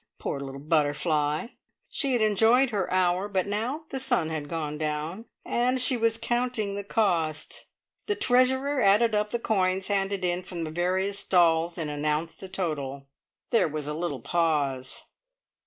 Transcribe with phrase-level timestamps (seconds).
[0.17, 1.49] Poor little butterfly!
[1.87, 6.17] she had enjoyed her hour, but now the sun had gone down, and she was
[6.17, 7.67] counting the cost.
[8.07, 12.49] The treasurer added up the coins handed in from the various stalls and announced the
[12.49, 13.09] total.
[13.51, 15.05] There was a little pause.